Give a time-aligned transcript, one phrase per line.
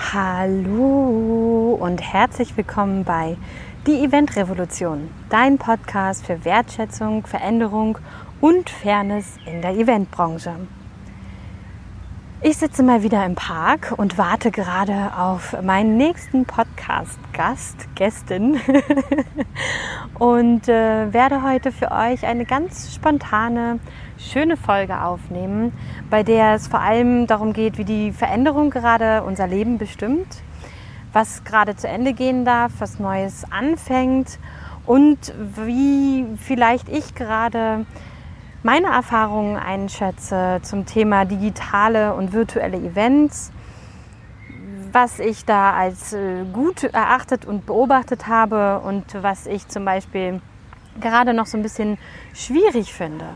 [0.00, 3.36] Hallo und herzlich willkommen bei
[3.86, 7.98] Die Event Revolution, dein Podcast für Wertschätzung, Veränderung
[8.40, 10.54] und Fairness in der Eventbranche.
[12.40, 18.60] Ich sitze mal wieder im Park und warte gerade auf meinen nächsten Podcast-Gast, Gästin
[20.18, 23.80] und äh, werde heute für euch eine ganz spontane,
[24.18, 25.72] schöne Folge aufnehmen,
[26.10, 30.42] bei der es vor allem darum geht, wie die Veränderung gerade unser Leben bestimmt,
[31.12, 34.38] was gerade zu Ende gehen darf, was Neues anfängt
[34.86, 35.32] und
[35.64, 37.86] wie vielleicht ich gerade
[38.62, 43.52] meine Erfahrungen einschätze zum Thema digitale und virtuelle Events,
[44.92, 50.40] was ich da als äh, gut erachtet und beobachtet habe und was ich zum Beispiel
[51.00, 51.98] gerade noch so ein bisschen
[52.34, 53.26] schwierig finde.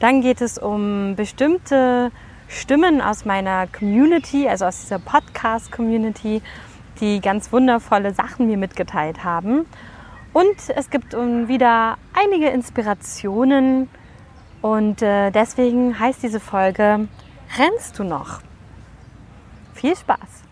[0.00, 2.10] Dann geht es um bestimmte
[2.48, 6.42] Stimmen aus meiner Community, also aus dieser Podcast-Community,
[7.00, 9.66] die ganz wundervolle Sachen mir mitgeteilt haben.
[10.32, 13.88] Und es gibt wieder einige Inspirationen
[14.62, 17.08] und äh, deswegen heißt diese Folge
[17.56, 18.40] Rennst du noch?
[19.74, 20.47] Viel Spaß!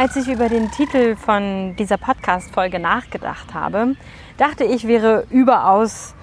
[0.00, 3.96] Als ich über den Titel von dieser Podcast-Folge nachgedacht habe,
[4.38, 6.14] dachte ich, wäre überaus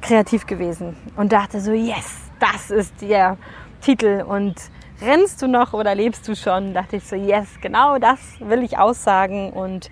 [0.00, 3.36] kreativ gewesen und dachte so, yes, das ist der
[3.82, 4.54] Titel und
[5.02, 6.72] rennst du noch oder lebst du schon?
[6.72, 9.90] Dachte ich so, yes, genau das will ich aussagen und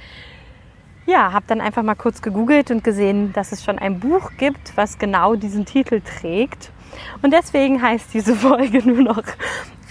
[1.04, 4.74] ja, habe dann einfach mal kurz gegoogelt und gesehen, dass es schon ein Buch gibt,
[4.78, 6.72] was genau diesen Titel trägt.
[7.20, 9.22] Und deswegen heißt diese Folge nur noch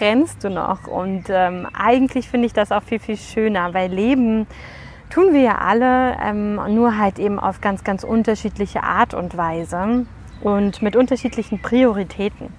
[0.02, 0.88] Rennst du noch?
[0.88, 4.48] Und ähm, eigentlich finde ich das auch viel, viel schöner, weil Leben
[5.10, 10.06] tun wir ja alle, ähm, nur halt eben auf ganz, ganz unterschiedliche Art und Weise
[10.42, 12.54] und mit unterschiedlichen Prioritäten.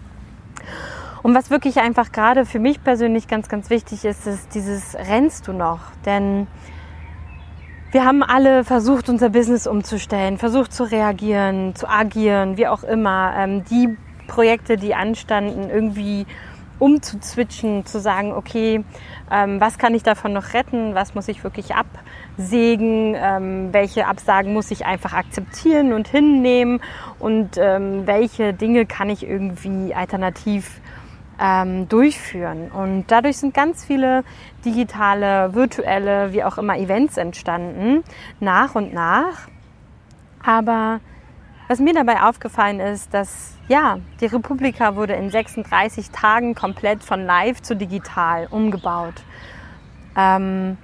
[1.23, 5.49] Und was wirklich einfach gerade für mich persönlich ganz, ganz wichtig ist, ist dieses Rennst
[5.49, 5.81] du noch?
[6.07, 6.47] Denn
[7.93, 13.35] wir haben alle versucht, unser Business umzustellen, versucht zu reagieren, zu agieren, wie auch immer.
[13.37, 13.97] Ähm, die
[14.29, 16.25] Projekte, die anstanden, irgendwie
[16.81, 18.85] umzuzwitschen, zu sagen, okay,
[19.31, 24.53] ähm, was kann ich davon noch retten, was muss ich wirklich absägen, ähm, welche Absagen
[24.53, 26.81] muss ich einfach akzeptieren und hinnehmen
[27.21, 30.81] und ähm, welche Dinge kann ich irgendwie alternativ
[31.41, 32.71] ähm, durchführen.
[32.71, 34.25] Und dadurch sind ganz viele
[34.65, 38.03] digitale, virtuelle, wie auch immer Events entstanden,
[38.41, 39.49] nach und nach.
[40.45, 41.01] Aber
[41.71, 47.25] was mir dabei aufgefallen ist, dass ja, die Republika wurde in 36 Tagen komplett von
[47.25, 49.15] live zu digital umgebaut.
[50.17, 50.79] Ähm,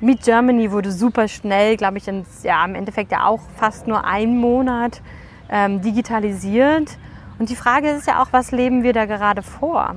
[0.00, 4.06] Meet Germany wurde super schnell, glaube ich, ins, ja, im Endeffekt ja auch fast nur
[4.06, 5.02] einen Monat
[5.50, 6.96] ähm, digitalisiert.
[7.38, 9.96] Und die Frage ist ja auch, was leben wir da gerade vor?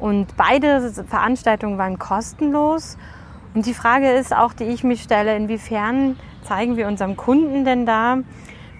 [0.00, 2.98] Und beide Veranstaltungen waren kostenlos.
[3.54, 7.86] Und die Frage ist auch, die ich mich stelle, inwiefern zeigen wir unserem Kunden denn
[7.86, 8.18] da,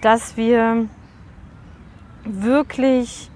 [0.02, 0.88] dass wir
[2.24, 3.30] wirklich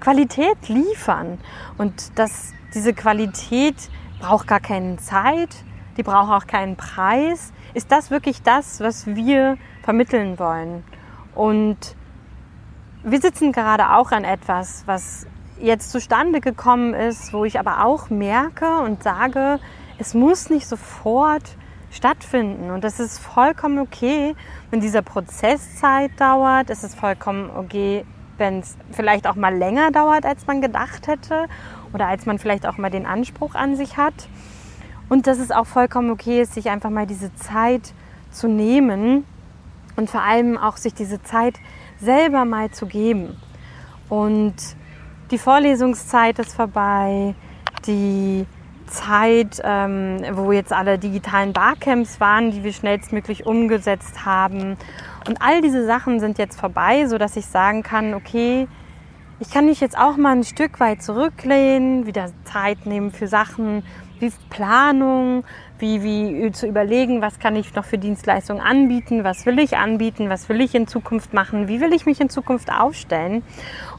[0.00, 1.38] Qualität liefern
[1.78, 3.90] und dass diese Qualität
[4.20, 5.50] braucht gar keine Zeit,
[5.96, 7.52] die braucht auch keinen Preis.
[7.74, 10.84] Ist das wirklich das, was wir vermitteln wollen?
[11.34, 11.96] Und
[13.02, 15.26] wir sitzen gerade auch an etwas, was
[15.60, 19.60] jetzt zustande gekommen ist, wo ich aber auch merke und sage,
[19.98, 21.56] es muss nicht sofort
[21.90, 22.70] stattfinden.
[22.70, 24.34] Und das ist vollkommen okay,
[24.72, 26.70] wenn dieser Prozess Zeit dauert.
[26.70, 28.06] Es ist vollkommen okay,
[28.38, 31.46] wenn es vielleicht auch mal länger dauert, als man gedacht hätte
[31.92, 34.14] oder als man vielleicht auch mal den Anspruch an sich hat.
[35.10, 37.92] Und dass es auch vollkommen okay ist, sich einfach mal diese Zeit
[38.30, 39.26] zu nehmen
[39.96, 41.60] und vor allem auch sich diese Zeit
[42.00, 43.36] selber mal zu geben.
[44.08, 44.54] Und
[45.30, 47.34] die Vorlesungszeit ist vorbei,
[47.86, 48.46] die
[48.92, 54.76] Zeit, ähm, wo jetzt alle digitalen Barcamps waren, die wir schnellstmöglich umgesetzt haben.
[55.26, 58.68] Und all diese Sachen sind jetzt vorbei, so dass ich sagen kann, okay,
[59.40, 63.82] ich kann mich jetzt auch mal ein Stück weit zurücklehnen, wieder Zeit nehmen für Sachen,
[64.20, 65.44] liest Planung,
[65.82, 70.30] wie, wie zu überlegen, was kann ich noch für Dienstleistungen anbieten, was will ich anbieten,
[70.30, 73.42] was will ich in Zukunft machen, wie will ich mich in Zukunft aufstellen.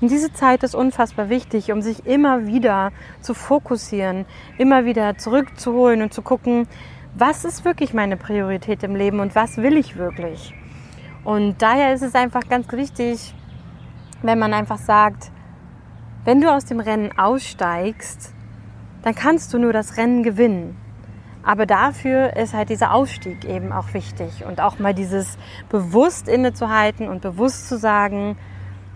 [0.02, 2.92] Und diese Zeit ist unfassbar wichtig, um sich immer wieder
[3.22, 4.26] zu fokussieren,
[4.58, 6.68] immer wieder zurückzuholen und zu gucken,
[7.16, 10.56] was ist wirklich meine Priorität im Leben und was will ich wirklich.
[11.24, 13.36] Und daher ist es einfach ganz wichtig,
[14.24, 15.32] wenn man einfach sagt,
[16.26, 18.34] wenn du aus dem Rennen aussteigst,
[19.04, 20.78] dann kannst du nur das Rennen gewinnen.
[21.44, 25.38] Aber dafür ist halt dieser Ausstieg eben auch wichtig und auch mal dieses
[25.70, 28.38] bewusst innezuhalten und bewusst zu sagen,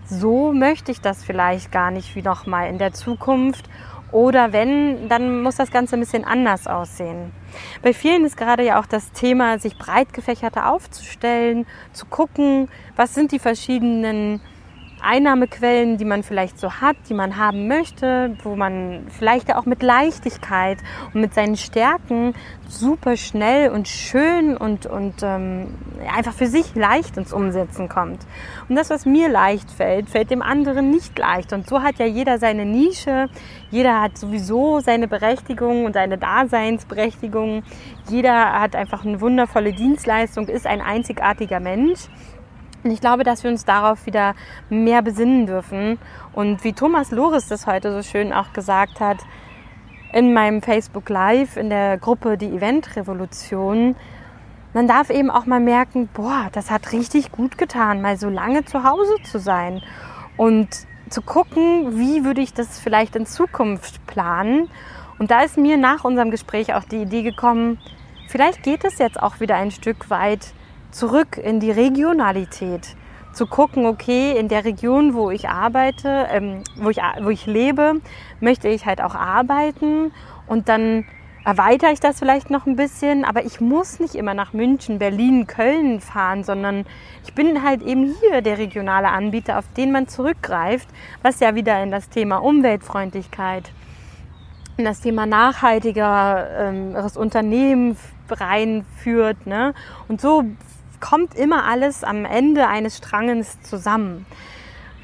[0.06, 3.68] so möchte ich das vielleicht gar nicht wie noch mal in der Zukunft
[4.10, 7.32] oder wenn, dann muss das Ganze ein bisschen anders aussehen.
[7.82, 13.14] Bei vielen ist gerade ja auch das Thema, sich breit gefächerter aufzustellen, zu gucken, was
[13.14, 14.40] sind die verschiedenen
[15.02, 19.82] Einnahmequellen, die man vielleicht so hat, die man haben möchte, wo man vielleicht auch mit
[19.82, 20.78] Leichtigkeit
[21.14, 22.34] und mit seinen Stärken
[22.68, 25.74] super schnell und schön und, und ähm,
[26.14, 28.26] einfach für sich leicht ins Umsetzen kommt.
[28.68, 31.52] Und das, was mir leicht fällt, fällt dem anderen nicht leicht.
[31.52, 33.28] Und so hat ja jeder seine Nische,
[33.70, 37.62] jeder hat sowieso seine Berechtigung und seine Daseinsberechtigung.
[38.08, 42.08] Jeder hat einfach eine wundervolle Dienstleistung, ist ein einzigartiger Mensch.
[42.84, 44.34] Und ich glaube, dass wir uns darauf wieder
[44.70, 45.98] mehr besinnen dürfen.
[46.32, 49.18] Und wie Thomas Loris das heute so schön auch gesagt hat,
[50.12, 53.94] in meinem Facebook Live, in der Gruppe Die Event Revolution,
[54.74, 58.64] man darf eben auch mal merken, boah, das hat richtig gut getan, mal so lange
[58.64, 59.82] zu Hause zu sein
[60.36, 60.68] und
[61.10, 64.70] zu gucken, wie würde ich das vielleicht in Zukunft planen.
[65.18, 67.78] Und da ist mir nach unserem Gespräch auch die Idee gekommen,
[68.28, 70.52] vielleicht geht es jetzt auch wieder ein Stück weit
[70.90, 72.96] zurück in die Regionalität.
[73.32, 78.00] Zu gucken, okay, in der Region, wo ich arbeite, ähm, wo, ich, wo ich lebe,
[78.40, 80.12] möchte ich halt auch arbeiten
[80.46, 81.04] und dann
[81.44, 85.46] erweitere ich das vielleicht noch ein bisschen, aber ich muss nicht immer nach München, Berlin,
[85.46, 86.84] Köln fahren, sondern
[87.24, 90.88] ich bin halt eben hier der regionale Anbieter, auf den man zurückgreift,
[91.22, 93.72] was ja wieder in das Thema Umweltfreundlichkeit,
[94.76, 97.96] in das Thema nachhaltigeres Unternehmen
[98.30, 99.46] reinführt.
[99.46, 99.72] Ne?
[100.06, 100.44] Und so
[101.00, 104.26] kommt immer alles am Ende eines Stranges zusammen.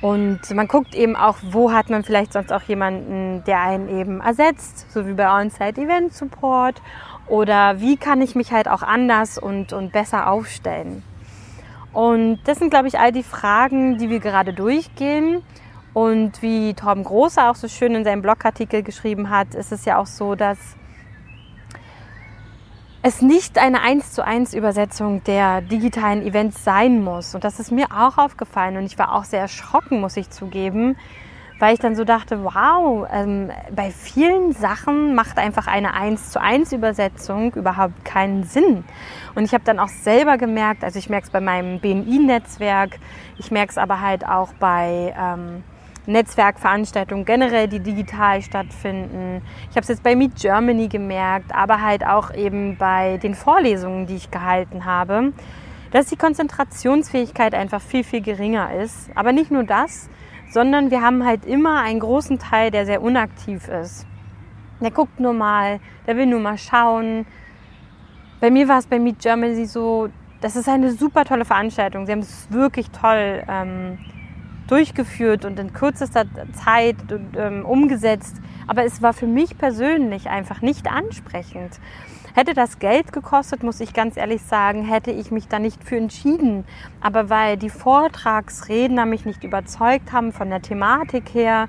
[0.01, 4.21] Und man guckt eben auch, wo hat man vielleicht sonst auch jemanden, der einen eben
[4.21, 6.83] ersetzt, so wie bei On-Site Event Support.
[7.27, 11.03] Oder wie kann ich mich halt auch anders und, und besser aufstellen.
[11.95, 15.43] Und das sind, glaube ich, all die Fragen, die wir gerade durchgehen.
[15.95, 19.97] Und wie Torben Großer auch so schön in seinem Blogartikel geschrieben hat, ist es ja
[19.99, 20.59] auch so, dass
[23.07, 27.35] es nicht eine 1 zu 1 Übersetzung der digitalen Events sein muss.
[27.35, 30.97] Und das ist mir auch aufgefallen und ich war auch sehr erschrocken, muss ich zugeben,
[31.59, 36.41] weil ich dann so dachte, wow, ähm, bei vielen Sachen macht einfach eine 1 zu
[36.41, 38.85] 1 Übersetzung überhaupt keinen Sinn.
[39.35, 42.99] Und ich habe dann auch selber gemerkt, also ich merke es bei meinem BNI-Netzwerk,
[43.37, 45.15] ich merke es aber halt auch bei...
[45.15, 45.63] Ähm,
[46.07, 49.43] Netzwerkveranstaltungen generell, die digital stattfinden.
[49.71, 54.07] Ich habe es jetzt bei Meet Germany gemerkt, aber halt auch eben bei den Vorlesungen,
[54.07, 55.33] die ich gehalten habe,
[55.93, 59.11] dass die Konzentrationsfähigkeit einfach viel, viel geringer ist.
[59.15, 60.11] Aber nicht nur das,
[60.51, 64.07] sondern wir haben halt immer einen großen Teil, der sehr unaktiv ist.
[64.81, 67.27] Der guckt nur mal, der will nur mal schauen.
[68.41, 70.09] Bei mir war es bei Meet Germany so,
[70.41, 72.05] das ist eine super tolle Veranstaltung.
[72.05, 73.99] Sie haben es wirklich toll ähm,
[74.69, 76.97] durchgeführt und in kürzester Zeit
[77.37, 78.37] ähm, umgesetzt.
[78.67, 81.79] Aber es war für mich persönlich einfach nicht ansprechend.
[82.35, 85.97] Hätte das Geld gekostet, muss ich ganz ehrlich sagen, hätte ich mich da nicht für
[85.97, 86.65] entschieden.
[87.01, 91.69] Aber weil die Vortragsredner mich nicht überzeugt haben von der Thematik her,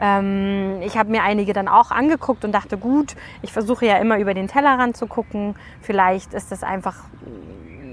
[0.00, 4.18] ähm, ich habe mir einige dann auch angeguckt und dachte, gut, ich versuche ja immer
[4.18, 5.56] über den Tellerrand zu gucken.
[5.80, 6.96] Vielleicht ist das einfach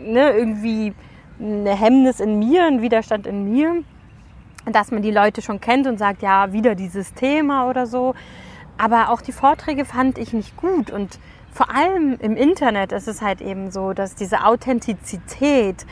[0.06, 0.94] ne, irgendwie
[1.40, 3.84] eine Hemmnis in mir, ein Widerstand in mir
[4.66, 8.14] dass man die Leute schon kennt und sagt, ja, wieder dieses Thema oder so.
[8.78, 11.20] Aber auch die Vorträge fand ich nicht gut und
[11.54, 15.86] vor allem im Internet ist es halt eben so, dass diese Authentizität,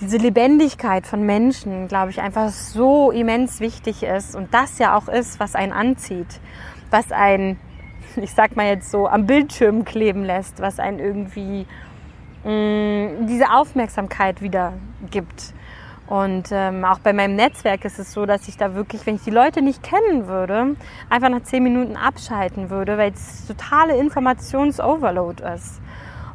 [0.00, 5.08] diese Lebendigkeit von Menschen, glaube ich, einfach so immens wichtig ist und das ja auch
[5.08, 6.40] ist, was einen anzieht,
[6.90, 7.58] was einen,
[8.16, 11.66] ich sag mal jetzt so, am Bildschirm kleben lässt, was einen irgendwie
[12.44, 14.72] mh, mm, diese Aufmerksamkeit wieder
[15.10, 15.52] gibt.
[16.08, 19.24] Und ähm, auch bei meinem Netzwerk ist es so, dass ich da wirklich, wenn ich
[19.24, 20.74] die Leute nicht kennen würde,
[21.10, 25.82] einfach nach zehn Minuten abschalten würde, weil es totale Informationsoverload ist.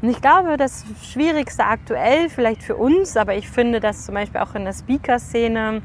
[0.03, 4.42] Und ich glaube, das Schwierigste aktuell vielleicht für uns, aber ich finde, dass zum Beispiel
[4.42, 5.82] auch in der Speaker-Szene,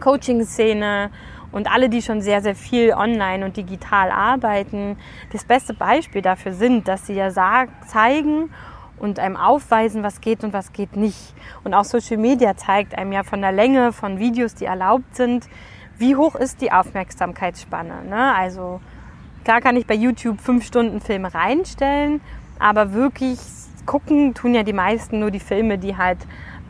[0.00, 1.10] Coaching-Szene
[1.52, 4.96] Und alle, die schon sehr, sehr viel online und digital arbeiten,
[5.32, 8.50] das beste Beispiel dafür sind, dass sie ja sagen, zeigen
[9.00, 11.34] und einem aufweisen, was geht und was geht nicht.
[11.64, 15.48] Und auch Social Media zeigt einem ja von der Länge von Videos, die erlaubt sind,
[15.98, 18.04] wie hoch ist die Aufmerksamkeitsspanne.
[18.08, 18.34] Ne?
[18.34, 18.80] Also
[19.44, 22.20] klar kann ich bei YouTube fünf Stunden Filme reinstellen,
[22.58, 23.38] aber wirklich
[23.86, 26.18] gucken tun ja die meisten nur die Filme, die halt,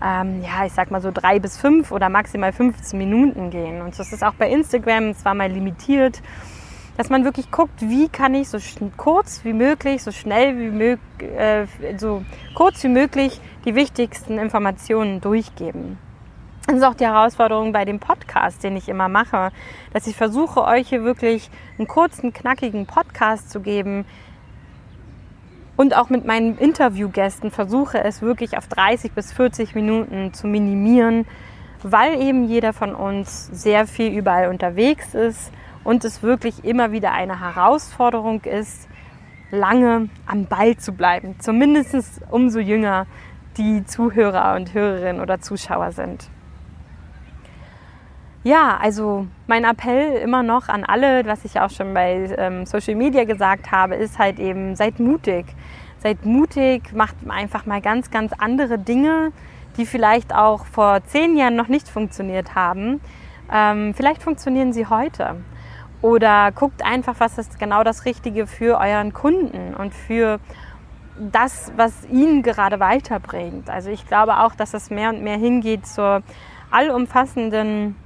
[0.02, 3.82] ähm, ja, ich sag mal so drei bis fünf oder maximal 15 Minuten gehen.
[3.82, 6.22] Und so ist auch bei Instagram zwar mal limitiert,
[7.00, 8.58] dass man wirklich guckt, wie kann ich so
[8.98, 11.66] kurz wie möglich, so schnell wie möglich, äh,
[11.96, 12.22] so
[12.54, 15.96] kurz wie möglich die wichtigsten Informationen durchgeben.
[16.66, 19.50] Das ist auch die Herausforderung bei dem Podcast, den ich immer mache,
[19.94, 24.04] dass ich versuche, euch hier wirklich einen kurzen, knackigen Podcast zu geben,
[25.78, 31.24] und auch mit meinen Interviewgästen versuche es wirklich auf 30 bis 40 Minuten zu minimieren,
[31.82, 35.50] weil eben jeder von uns sehr viel überall unterwegs ist
[35.84, 38.88] und es wirklich immer wieder eine Herausforderung ist,
[39.50, 41.36] lange am Ball zu bleiben.
[41.38, 43.06] Zumindest umso jünger
[43.56, 46.30] die Zuhörer und Hörerinnen oder Zuschauer sind.
[48.42, 52.94] Ja, also mein Appell immer noch an alle, was ich auch schon bei ähm, Social
[52.94, 55.44] Media gesagt habe, ist halt eben, seid mutig.
[55.98, 59.32] Seid mutig, macht einfach mal ganz, ganz andere Dinge,
[59.76, 63.02] die vielleicht auch vor zehn Jahren noch nicht funktioniert haben.
[63.52, 65.36] Ähm, vielleicht funktionieren sie heute.
[66.02, 70.40] Oder guckt einfach, was ist genau das Richtige für euren Kunden und für
[71.18, 73.68] das, was ihn gerade weiterbringt.
[73.68, 76.22] Also ich glaube auch, dass es mehr und mehr hingeht zur
[76.70, 77.96] allumfassenden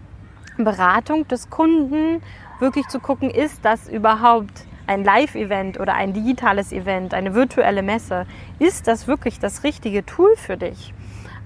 [0.57, 2.23] Beratung des Kunden
[2.59, 8.27] wirklich zu gucken, ist das überhaupt ein Live-Event oder ein digitales Event, eine virtuelle Messe,
[8.59, 10.93] ist das wirklich das richtige Tool für dich?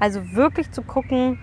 [0.00, 1.38] Also wirklich zu gucken,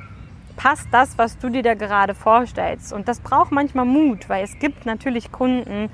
[0.56, 2.94] passt das, was du dir da gerade vorstellst?
[2.94, 5.90] Und das braucht manchmal Mut, weil es gibt natürlich Kunden,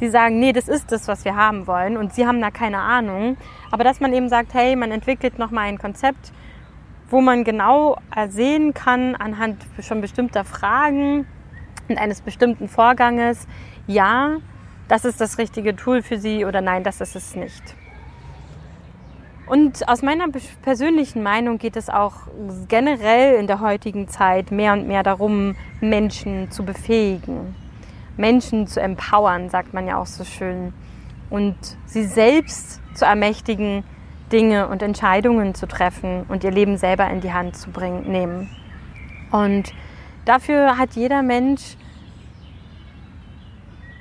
[0.00, 2.78] die sagen, nee, das ist das, was wir haben wollen und sie haben da keine
[2.78, 3.36] Ahnung.
[3.70, 6.32] Aber dass man eben sagt, hey, man entwickelt nochmal ein Konzept,
[7.08, 7.96] wo man genau
[8.28, 11.26] sehen kann anhand schon bestimmter Fragen
[11.88, 13.46] und eines bestimmten Vorganges,
[13.86, 14.36] ja,
[14.88, 17.62] das ist das richtige Tool für Sie oder nein, das ist es nicht.
[19.46, 20.26] Und aus meiner
[20.62, 22.14] persönlichen Meinung geht es auch
[22.68, 27.54] generell in der heutigen Zeit mehr und mehr darum, Menschen zu befähigen,
[28.16, 30.72] Menschen zu empowern, sagt man ja auch so schön,
[31.30, 33.84] und sie selbst zu ermächtigen,
[34.32, 38.50] Dinge und Entscheidungen zu treffen und ihr Leben selber in die Hand zu bringen, nehmen.
[39.30, 39.72] Und
[40.24, 41.76] dafür hat jeder Mensch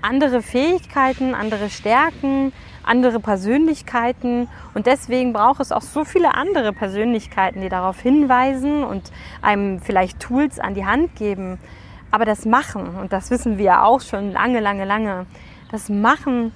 [0.02, 2.54] andere Fähigkeiten, andere Stärken,
[2.86, 9.12] andere Persönlichkeiten und deswegen braucht es auch so viele andere Persönlichkeiten, die darauf hinweisen und
[9.42, 11.60] einem vielleicht Tools an die Hand geben.
[12.12, 15.26] Aber das Machen, und das wissen wir ja auch schon lange, lange, lange,
[15.72, 16.52] das Machen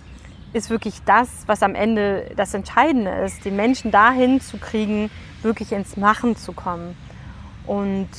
[0.53, 5.71] ist wirklich das, was am Ende das Entscheidende ist, den Menschen dahin zu kriegen, wirklich
[5.71, 6.95] ins Machen zu kommen.
[7.67, 8.09] Und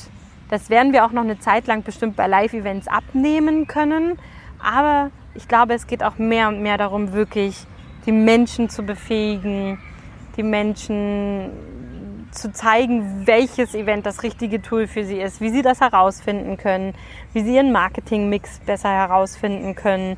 [0.49, 4.17] das werden wir auch noch eine Zeit lang bestimmt bei Live-Events abnehmen können.
[4.59, 7.65] Aber ich glaube, es geht auch mehr und mehr darum, wirklich
[8.05, 9.79] die Menschen zu befähigen,
[10.37, 11.51] die Menschen
[12.31, 16.93] zu zeigen, welches Event das richtige Tool für sie ist, wie sie das herausfinden können,
[17.33, 20.17] wie sie ihren Marketing-Mix besser herausfinden können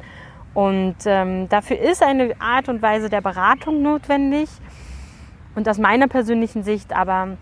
[0.54, 4.50] und ähm, dafür ist eine Art und Weise der Beratung notwendig.
[5.56, 7.38] Und aus meiner persönlichen Sicht aber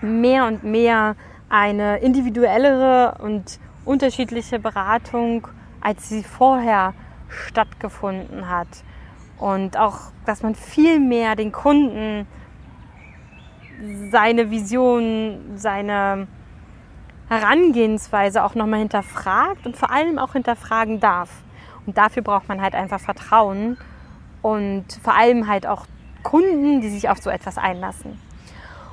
[0.00, 1.16] mehr und mehr
[1.48, 5.46] eine individuellere und unterschiedliche Beratung,
[5.80, 6.94] als sie vorher
[7.28, 8.68] stattgefunden hat.
[9.42, 12.28] Und auch, dass man viel mehr den Kunden
[14.12, 16.28] seine Vision, seine
[17.28, 21.28] Herangehensweise auch nochmal hinterfragt und vor allem auch hinterfragen darf.
[21.86, 23.78] Und dafür braucht man halt einfach Vertrauen
[24.42, 25.86] und vor allem halt auch
[26.22, 28.20] Kunden, die sich auf so etwas einlassen.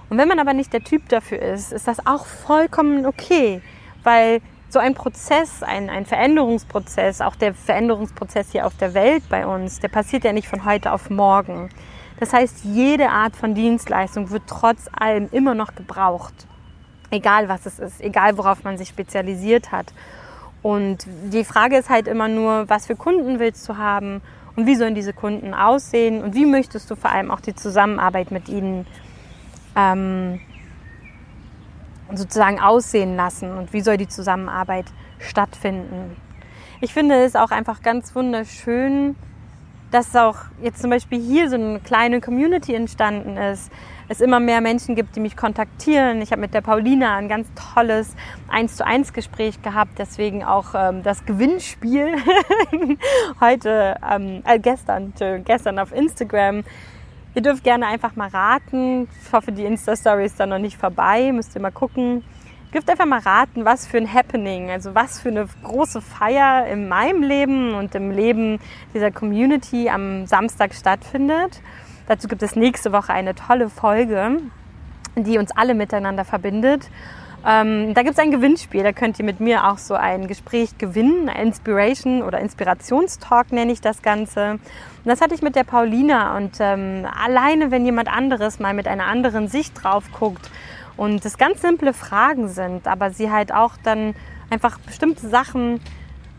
[0.09, 3.61] Und wenn man aber nicht der Typ dafür ist, ist das auch vollkommen okay,
[4.03, 9.45] weil so ein Prozess, ein, ein Veränderungsprozess, auch der Veränderungsprozess hier auf der Welt bei
[9.45, 11.69] uns, der passiert ja nicht von heute auf morgen.
[12.19, 16.33] Das heißt, jede Art von Dienstleistung wird trotz allem immer noch gebraucht.
[17.11, 19.93] Egal was es ist, egal worauf man sich spezialisiert hat.
[20.61, 24.21] Und die Frage ist halt immer nur, was für Kunden willst du haben
[24.55, 28.29] und wie sollen diese Kunden aussehen und wie möchtest du vor allem auch die Zusammenarbeit
[28.29, 28.85] mit ihnen
[29.75, 30.41] ähm,
[32.13, 34.85] sozusagen aussehen lassen und wie soll die Zusammenarbeit
[35.19, 36.15] stattfinden.
[36.81, 39.15] Ich finde es auch einfach ganz wunderschön,
[39.91, 43.71] dass auch jetzt zum Beispiel hier so eine kleine Community entstanden ist.
[44.07, 46.21] Es immer mehr Menschen gibt, die mich kontaktieren.
[46.21, 48.15] Ich habe mit der Paulina ein ganz tolles
[48.49, 52.15] 1 zu 1 Gespräch gehabt, deswegen auch ähm, das Gewinnspiel
[53.41, 55.13] heute, ähm, äh, gestern,
[55.45, 56.63] gestern auf Instagram.
[57.35, 59.07] Ihr dürft gerne einfach mal raten.
[59.25, 61.31] Ich hoffe, die Insta-Story ist dann noch nicht vorbei.
[61.31, 62.23] Müsst ihr mal gucken.
[62.69, 66.67] Ihr dürft einfach mal raten, was für ein Happening, also was für eine große Feier
[66.67, 68.59] in meinem Leben und im Leben
[68.93, 71.61] dieser Community am Samstag stattfindet.
[72.07, 74.37] Dazu gibt es nächste Woche eine tolle Folge,
[75.15, 76.89] die uns alle miteinander verbindet.
[77.45, 80.77] Ähm, da gibt es ein Gewinnspiel, da könnt ihr mit mir auch so ein Gespräch
[80.77, 84.53] gewinnen, Inspiration oder Inspirationstalk nenne ich das Ganze.
[84.53, 86.35] Und das hatte ich mit der Paulina.
[86.35, 90.49] Und ähm, alleine, wenn jemand anderes mal mit einer anderen Sicht drauf guckt,
[90.99, 94.15] und es ganz simple Fragen sind, aber sie halt auch dann
[94.49, 95.79] einfach bestimmte Sachen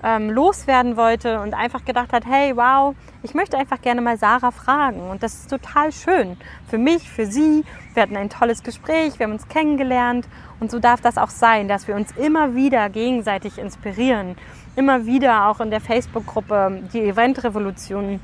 [0.05, 4.51] ähm, loswerden wollte und einfach gedacht hat, hey, wow, ich möchte einfach gerne mal Sarah
[4.51, 5.11] fragen.
[5.11, 6.37] Und das ist total schön.
[6.69, 7.65] Für mich, für sie.
[7.95, 10.27] Wir hatten ein tolles Gespräch, wir haben uns kennengelernt.
[10.61, 14.37] Und so darf das auch sein, dass wir uns immer wieder gegenseitig inspirieren.
[14.77, 18.21] Immer wieder auch in der Facebook-Gruppe, die Eventrevolution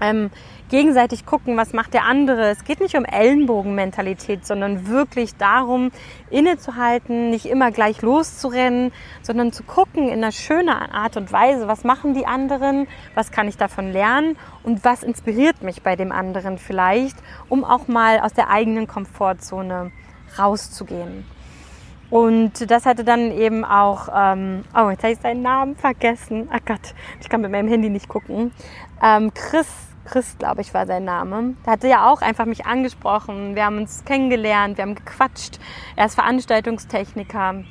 [0.00, 0.30] ähm,
[0.70, 2.48] gegenseitig gucken, was macht der andere.
[2.50, 5.90] Es geht nicht um Ellenbogenmentalität, sondern wirklich darum,
[6.30, 8.92] innezuhalten, nicht immer gleich loszurennen,
[9.22, 13.48] sondern zu gucken in einer schönen Art und Weise, was machen die anderen, was kann
[13.48, 17.16] ich davon lernen und was inspiriert mich bei dem anderen vielleicht,
[17.48, 19.90] um auch mal aus der eigenen Komfortzone
[20.38, 21.24] rauszugehen.
[22.10, 26.48] Und das hatte dann eben auch, ähm, oh, jetzt habe ich seinen Namen vergessen.
[26.52, 28.52] Ach Gott, ich kann mit meinem Handy nicht gucken.
[29.00, 29.68] Ähm, Chris
[30.10, 31.54] Chris, glaube ich, war sein Name.
[31.64, 33.54] Der hatte ja auch einfach mich angesprochen.
[33.54, 35.60] Wir haben uns kennengelernt, wir haben gequatscht.
[35.94, 37.62] Er ist Veranstaltungstechniker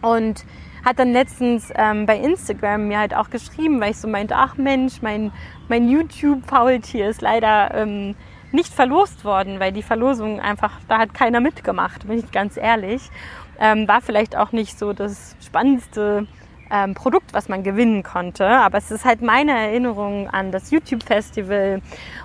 [0.00, 0.44] und
[0.84, 4.56] hat dann letztens ähm, bei Instagram mir halt auch geschrieben, weil ich so meinte, ach
[4.56, 5.32] Mensch, mein,
[5.68, 8.14] mein YouTube-Faultier ist leider ähm,
[8.52, 13.10] nicht verlost worden, weil die Verlosung einfach, da hat keiner mitgemacht, bin ich ganz ehrlich.
[13.58, 16.28] Ähm, war vielleicht auch nicht so das spannendste
[16.74, 18.46] ähm, Produkt, was man gewinnen konnte.
[18.46, 21.80] Aber es ist halt meine Erinnerung an das YouTube-Festival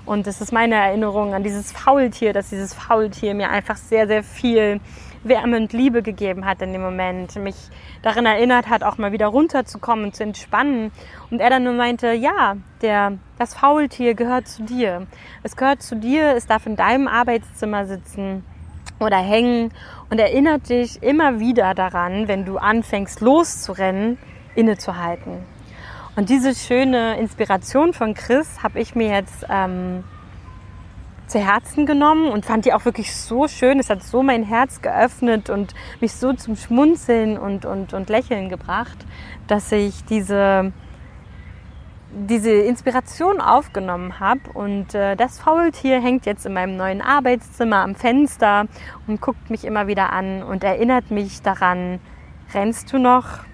[0.05, 4.23] und es ist meine Erinnerung an dieses Faultier, dass dieses Faultier mir einfach sehr, sehr
[4.23, 4.79] viel
[5.23, 7.55] Wärme und Liebe gegeben hat in dem Moment, mich
[8.01, 10.91] darin erinnert hat, auch mal wieder runterzukommen und zu entspannen.
[11.29, 15.05] Und er dann nur meinte, ja, der, das Faultier gehört zu dir.
[15.43, 18.45] Es gehört zu dir, es darf in deinem Arbeitszimmer sitzen
[18.99, 19.71] oder hängen
[20.09, 24.17] und erinnert dich immer wieder daran, wenn du anfängst loszurennen,
[24.55, 25.45] innezuhalten.
[26.15, 30.03] Und diese schöne Inspiration von Chris habe ich mir jetzt ähm,
[31.29, 33.79] zu Herzen genommen und fand die auch wirklich so schön.
[33.79, 38.49] Es hat so mein Herz geöffnet und mich so zum Schmunzeln und, und, und Lächeln
[38.49, 38.97] gebracht,
[39.47, 40.73] dass ich diese,
[42.11, 44.41] diese Inspiration aufgenommen habe.
[44.53, 48.65] Und äh, das Faultier hängt jetzt in meinem neuen Arbeitszimmer am Fenster
[49.07, 51.99] und guckt mich immer wieder an und erinnert mich daran,
[52.53, 53.48] rennst du noch?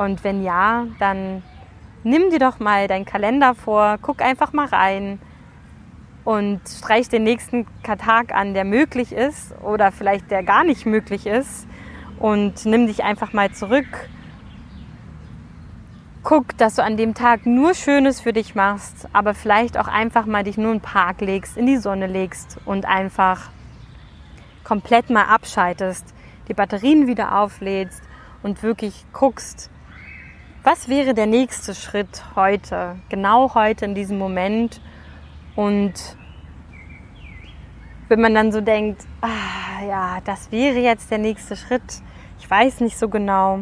[0.00, 1.42] Und wenn ja, dann
[2.04, 5.20] nimm dir doch mal deinen Kalender vor, guck einfach mal rein
[6.24, 11.26] und streich den nächsten Tag an, der möglich ist oder vielleicht der gar nicht möglich
[11.26, 11.66] ist
[12.18, 14.08] und nimm dich einfach mal zurück.
[16.22, 20.24] Guck, dass du an dem Tag nur Schönes für dich machst, aber vielleicht auch einfach
[20.24, 23.50] mal dich nur in den Park legst, in die Sonne legst und einfach
[24.64, 26.14] komplett mal abschaltest,
[26.48, 28.00] die Batterien wieder auflädst
[28.42, 29.70] und wirklich guckst,
[30.62, 34.80] was wäre der nächste Schritt heute, genau heute in diesem Moment?
[35.56, 35.94] Und
[38.08, 42.02] wenn man dann so denkt, ah, ja, das wäre jetzt der nächste Schritt,
[42.38, 43.60] ich weiß nicht so genau,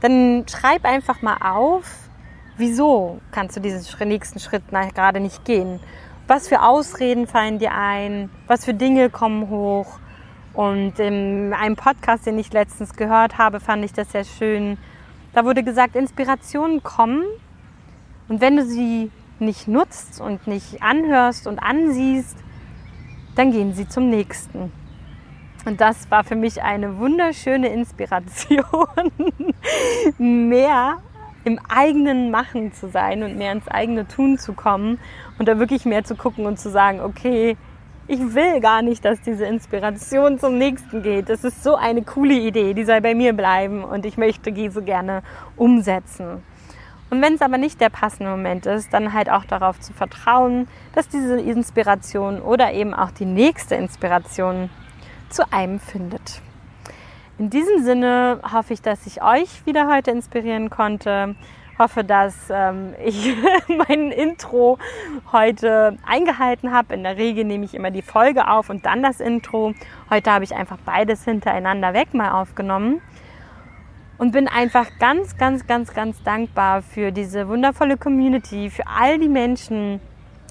[0.00, 2.10] dann schreib einfach mal auf,
[2.56, 5.80] wieso kannst du diesen nächsten Schritt gerade nicht gehen?
[6.26, 8.30] Was für Ausreden fallen dir ein?
[8.46, 9.98] Was für Dinge kommen hoch?
[10.52, 14.78] Und in einem Podcast, den ich letztens gehört habe, fand ich das sehr schön
[15.32, 17.24] da wurde gesagt, Inspirationen kommen
[18.28, 22.36] und wenn du sie nicht nutzt und nicht anhörst und ansiehst,
[23.36, 24.72] dann gehen sie zum nächsten.
[25.64, 28.64] Und das war für mich eine wunderschöne Inspiration,
[30.18, 30.98] mehr
[31.44, 34.98] im eigenen Machen zu sein und mehr ins eigene Tun zu kommen
[35.38, 37.56] und da wirklich mehr zu gucken und zu sagen, okay,
[38.10, 41.28] ich will gar nicht, dass diese Inspiration zum nächsten geht.
[41.28, 44.68] Das ist so eine coole Idee, die soll bei mir bleiben und ich möchte die
[44.68, 45.22] so gerne
[45.56, 46.42] umsetzen.
[47.10, 50.66] Und wenn es aber nicht der passende Moment ist, dann halt auch darauf zu vertrauen,
[50.92, 54.70] dass diese Inspiration oder eben auch die nächste Inspiration
[55.28, 56.42] zu einem findet.
[57.38, 61.36] In diesem Sinne hoffe ich, dass ich euch wieder heute inspirieren konnte.
[61.80, 63.34] Hoffe, dass ähm, ich
[63.68, 64.76] mein Intro
[65.32, 66.92] heute eingehalten habe.
[66.92, 69.72] In der Regel nehme ich immer die Folge auf und dann das Intro.
[70.10, 73.00] Heute habe ich einfach beides hintereinander weg mal aufgenommen
[74.18, 79.30] und bin einfach ganz, ganz, ganz, ganz dankbar für diese wundervolle Community, für all die
[79.30, 80.02] Menschen,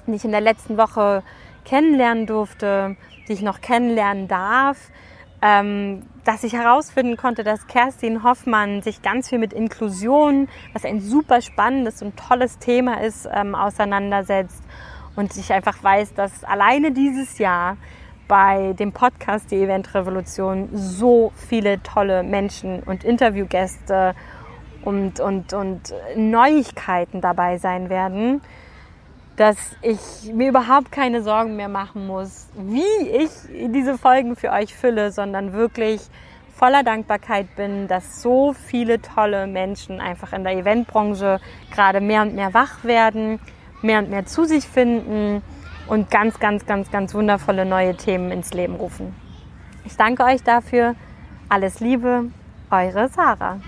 [0.08, 1.22] die ich in der letzten Woche
[1.64, 2.96] kennenlernen durfte,
[3.28, 4.90] die ich noch kennenlernen darf,
[5.42, 11.00] ähm, dass ich herausfinden konnte, dass Kerstin Hoffmann sich ganz viel mit Inklusion, was ein
[11.00, 14.62] super spannendes und tolles Thema ist, ähm, auseinandersetzt
[15.16, 17.76] und ich einfach weiß, dass alleine dieses Jahr
[18.28, 24.14] bei dem Podcast Die Event Revolution so viele tolle Menschen und Interviewgäste
[24.84, 28.40] und, und, und Neuigkeiten dabei sein werden,
[29.36, 33.30] dass ich mir überhaupt keine Sorgen mehr machen muss, wie ich
[33.72, 36.00] diese Folgen für euch fülle, sondern wirklich
[36.54, 41.40] voller Dankbarkeit bin, dass so viele tolle Menschen einfach in der Eventbranche
[41.70, 43.40] gerade mehr und mehr wach werden,
[43.80, 45.42] mehr und mehr zu sich finden
[45.86, 49.14] und ganz, ganz, ganz, ganz wundervolle neue Themen ins Leben rufen.
[49.84, 50.94] Ich danke euch dafür.
[51.48, 52.26] Alles Liebe,
[52.70, 53.58] eure Sarah.